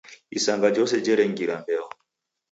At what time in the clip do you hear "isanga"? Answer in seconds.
0.37-0.67